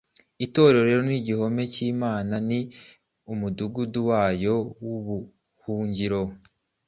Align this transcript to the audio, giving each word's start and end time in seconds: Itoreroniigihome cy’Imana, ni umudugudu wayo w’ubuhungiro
Itoreroniigihome 0.45 1.63
cy’Imana, 1.73 2.33
ni 2.47 2.59
umudugudu 3.31 3.99
wayo 4.09 4.55
w’ubuhungiro 4.85 6.21